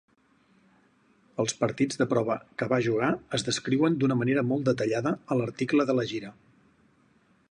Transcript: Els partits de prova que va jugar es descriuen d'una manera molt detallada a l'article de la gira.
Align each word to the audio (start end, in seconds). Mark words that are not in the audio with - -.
Els 1.43 1.53
partits 1.59 1.99
de 1.99 2.07
prova 2.13 2.37
que 2.61 2.69
va 2.71 2.79
jugar 2.87 3.11
es 3.39 3.45
descriuen 3.49 3.99
d'una 4.03 4.19
manera 4.23 4.45
molt 4.53 4.67
detallada 4.71 5.15
a 5.37 5.41
l'article 5.43 5.89
de 5.91 5.99
la 6.01 6.09
gira. 6.15 6.35